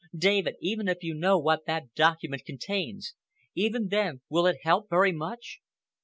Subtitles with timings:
[0.17, 3.13] David, even if you know what that document contains,
[3.53, 5.61] even then will it help very much?"